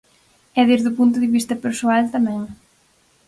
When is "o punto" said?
0.91-1.17